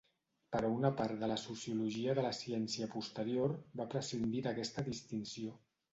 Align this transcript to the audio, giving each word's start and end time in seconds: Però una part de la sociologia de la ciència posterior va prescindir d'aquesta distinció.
Però 0.53 0.69
una 0.75 0.89
part 1.01 1.17
de 1.23 1.27
la 1.31 1.35
sociologia 1.41 2.15
de 2.19 2.25
la 2.27 2.31
ciència 2.37 2.89
posterior 2.95 3.53
va 3.83 3.89
prescindir 3.93 4.43
d'aquesta 4.49 4.87
distinció. 4.89 5.55